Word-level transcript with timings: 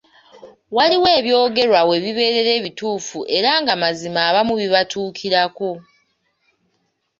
Waliwo 0.75 1.07
ebyogerwa 1.19 1.79
webibeerera 1.89 2.51
ebituufu 2.59 3.19
era 3.37 3.51
nga 3.61 3.73
mazima 3.81 4.19
abamu 4.29 4.53
bibatuukirako. 4.61 5.69